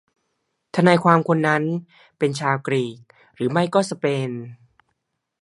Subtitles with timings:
[0.75, 1.63] ทนายความคนนั้น
[2.17, 2.97] เป็นชาวกรีก
[3.35, 4.29] หรือไม่ก็สเปน